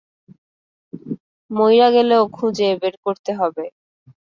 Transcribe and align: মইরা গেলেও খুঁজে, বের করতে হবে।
মইরা 1.51 1.87
গেলেও 1.95 2.23
খুঁজে, 2.33 2.69
বের 2.81 2.95
করতে 3.05 3.31
হবে। 3.39 3.65